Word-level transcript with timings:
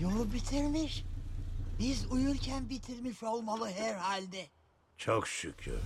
Yolu 0.00 0.32
bitirmiş. 0.32 1.04
Biz 1.78 2.06
uyurken 2.12 2.68
bitirmiş 2.70 3.22
olmalı 3.22 3.70
herhalde. 3.70 4.46
Çok 4.98 5.28
şükür. 5.28 5.80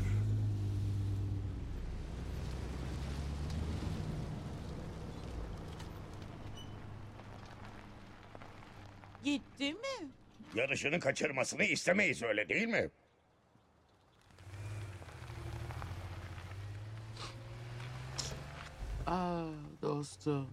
Gitti 9.24 9.72
mi? 9.74 10.08
Yarışını 10.54 11.00
kaçırmasını 11.00 11.64
istemeyiz 11.64 12.22
öyle 12.22 12.48
değil 12.48 12.68
mi? 12.68 12.90
Aa 19.06 19.44
dostum. 19.82 20.50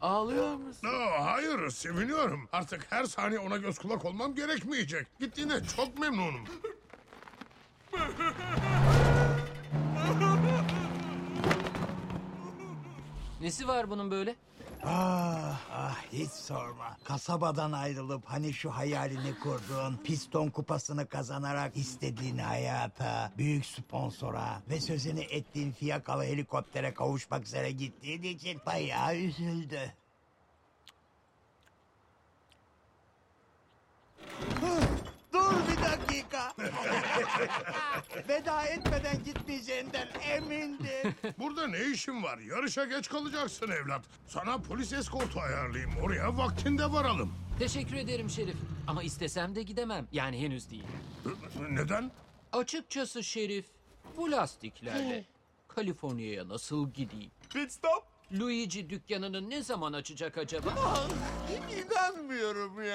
Ağlıyor 0.00 0.56
musun? 0.56 0.88
Aa, 0.88 1.24
hayır 1.26 1.70
seviniyorum. 1.70 2.48
Artık 2.52 2.86
her 2.90 3.04
saniye 3.04 3.40
ona 3.40 3.56
göz 3.56 3.78
kulak 3.78 4.04
olmam 4.04 4.34
gerekmeyecek. 4.34 5.06
Gittiğine 5.20 5.60
çok 5.76 5.98
memnunum. 5.98 6.44
Nesi 13.40 13.68
var 13.68 13.90
bunun 13.90 14.10
böyle? 14.10 14.36
Ah 14.84 15.60
ah 15.72 15.96
hiç 16.12 16.30
sorma. 16.30 16.96
Kasabadan 17.04 17.72
ayrılıp 17.72 18.24
hani 18.24 18.52
şu 18.52 18.70
hayalini 18.70 19.38
kurduğun 19.38 19.96
piston 20.04 20.48
kupasını 20.48 21.08
kazanarak 21.08 21.76
istediğin 21.76 22.38
hayata, 22.38 23.32
büyük 23.38 23.66
sponsora 23.66 24.62
ve 24.70 24.80
sözünü 24.80 25.20
ettiğin 25.20 25.72
fiyakalı 25.72 26.24
helikoptere 26.24 26.94
kavuşmak 26.94 27.44
üzere 27.44 27.70
gittiğin 27.70 28.22
için 28.22 28.60
bayağı 28.66 29.16
üzüldü. 29.16 29.92
Dakika. 36.40 36.54
Veda 38.28 38.62
etmeden 38.66 39.24
gitmeyeceğinden 39.24 40.08
emindim. 40.30 41.14
Burada 41.38 41.66
ne 41.68 41.84
işin 41.84 42.22
var? 42.22 42.38
Yarışa 42.38 42.84
geç 42.84 43.08
kalacaksın 43.08 43.68
evlat. 43.70 44.04
Sana 44.26 44.58
polis 44.58 44.92
eskortu 44.92 45.40
ayarlayayım. 45.40 45.96
Oraya 46.02 46.36
vaktinde 46.38 46.92
varalım. 46.92 47.34
Teşekkür 47.58 47.96
ederim 47.96 48.30
Şerif. 48.30 48.56
Ama 48.86 49.02
istesem 49.02 49.54
de 49.54 49.62
gidemem. 49.62 50.08
Yani 50.12 50.40
henüz 50.40 50.70
değil. 50.70 50.86
Neden? 51.70 52.10
Açıkçası 52.52 53.24
Şerif, 53.24 53.64
bu 54.16 54.30
lastiklerle 54.30 55.24
Kaliforniya'ya 55.68 56.48
nasıl 56.48 56.90
gideyim? 56.90 57.30
Pit 57.50 57.72
stop. 57.72 58.04
Luigi 58.38 58.90
dükkanını 58.90 59.50
ne 59.50 59.62
zaman 59.62 59.92
açacak 59.92 60.38
acaba? 60.38 60.74
Ah, 60.78 61.08
inanmıyorum 61.70 62.82
ya. 62.84 62.89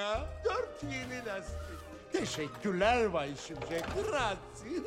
Yeni 0.83 1.25
lastik. 1.25 1.55
Teşekkürler 2.13 3.13
Bay 3.13 3.29
Şimşek. 3.47 3.85
Grazie. 3.95 4.81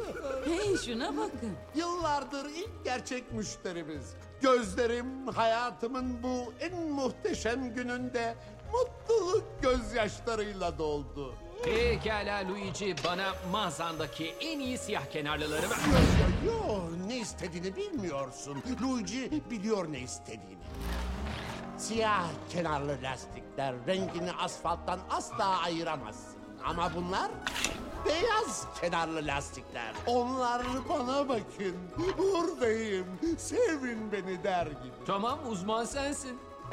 Hey 0.44 0.76
şuna 0.76 1.16
bakın. 1.16 1.56
Yıllardır 1.74 2.44
ilk 2.44 2.84
gerçek 2.84 3.32
müşterimiz. 3.32 4.14
Gözlerim 4.40 5.26
hayatımın 5.26 6.22
bu 6.22 6.52
en 6.60 6.76
muhteşem 6.76 7.74
gününde 7.74 8.34
mutluluk 8.72 9.44
gözyaşlarıyla 9.62 10.78
doldu. 10.78 11.34
Pekala 11.64 12.48
Luigi, 12.48 12.94
bana 13.04 13.34
mağazandaki 13.52 14.34
en 14.40 14.60
iyi 14.60 14.78
siyah 14.78 15.10
kenarlıları 15.10 15.70
ver. 15.70 15.76
Yo, 16.46 16.52
yo, 16.52 16.82
ne 17.08 17.18
istediğini 17.18 17.76
bilmiyorsun. 17.76 18.62
Luigi 18.82 19.42
biliyor 19.50 19.92
ne 19.92 20.00
istediğini. 20.00 20.62
Siyah 21.78 22.28
kenarlı 22.50 22.96
lastikler 23.02 23.74
rengini 23.86 24.32
asfalttan 24.32 25.00
asla 25.10 25.60
ayıramazsın. 25.62 26.38
Ama 26.64 26.94
bunlar 26.94 27.30
beyaz 28.06 28.66
kenarlı 28.80 29.26
lastikler. 29.26 29.92
Onlar 30.06 30.62
bana 30.88 31.28
bakın. 31.28 31.76
Buradayım. 32.18 33.06
Sevin 33.38 34.12
beni 34.12 34.44
der 34.44 34.66
gibi. 34.66 35.04
Tamam, 35.06 35.38
uzman 35.48 35.84
sensin. 35.84 36.38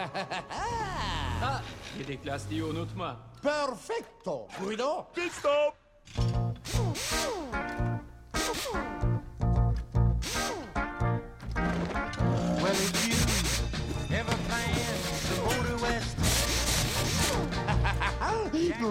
ha, 1.42 1.62
yedek 2.00 2.28
lastiği 2.28 2.64
unutma. 2.64 3.16
Perfecto. 3.44 4.48
Guido. 4.60 5.06
Pit 5.16 5.32
stop. 5.32 5.76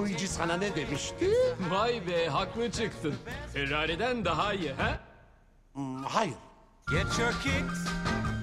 Luigi 0.05 0.29
sana 0.29 0.57
ne 0.57 0.77
demişti? 0.77 1.31
Vay 1.71 2.07
be, 2.07 2.29
haklı 2.29 2.71
çıktın. 2.71 3.15
Ferrari'den 3.53 4.25
daha 4.25 4.55
iyi, 4.55 4.73
ha? 4.73 5.01
Hmm, 5.73 6.03
hayır. 6.05 6.35
get 6.91 7.19
your 7.19 7.33
kicks 7.33 7.79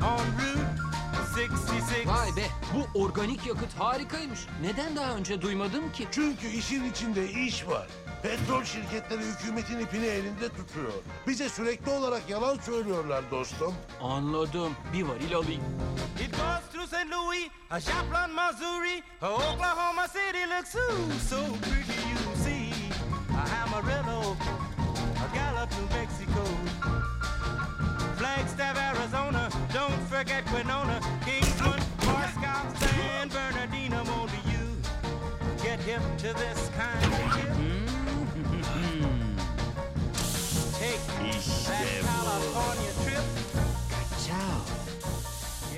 on 0.01 0.25
Route 0.41 0.81
66. 1.21 2.09
Vay 2.09 2.27
be, 2.37 2.45
bu 2.73 2.99
organik 2.99 3.47
yakıt 3.47 3.73
harikaymış. 3.79 4.39
Neden 4.61 4.95
daha 4.95 5.15
önce 5.15 5.41
duymadım 5.41 5.91
ki? 5.91 6.07
Çünkü 6.11 6.47
işin 6.47 6.83
içinde 6.91 7.31
iş 7.31 7.67
var. 7.67 7.87
Petrol 8.21 8.63
şirketleri 8.63 9.21
hükümetin 9.21 9.79
ipini 9.79 10.05
elinde 10.05 10.49
tutuyor. 10.49 10.93
Bize 11.27 11.49
sürekli 11.49 11.91
olarak 11.91 12.29
yalan 12.29 12.57
söylüyorlar 12.57 13.31
dostum. 13.31 13.75
Anladım, 14.01 14.75
bir 14.93 15.03
varil 15.03 15.35
alayım. 15.35 15.61
It 16.19 16.31
goes 16.31 16.71
through 16.71 16.87
St. 16.87 17.11
Louis, 17.11 17.49
a 17.69 17.79
Joplin, 17.79 18.35
Missouri, 18.35 19.03
a 19.21 19.29
Oklahoma 19.29 20.07
City 20.07 20.45
looks 20.55 20.75
ooh, 20.75 21.19
so 21.29 21.37
pretty 21.37 22.01
you 22.09 22.35
see. 22.43 22.73
A 23.37 23.63
Amarillo, 23.63 24.35
a 25.23 25.35
Gallup, 25.35 25.71
New 25.71 25.99
Mexico. 25.99 26.43
Flagstaff, 28.17 28.77
Arizona, 28.77 29.49
don't 29.73 30.01
forget 30.09 30.43
Winona, 30.53 30.99
Kingsman, 31.25 31.79
Moscow, 32.05 32.61
San 32.79 33.29
Bernardino, 33.29 33.99
on 33.99 34.27
to 34.27 34.49
you. 34.51 34.67
Get 35.63 35.79
hip 35.79 36.01
to 36.17 36.33
this 36.33 36.69
kind 36.77 36.90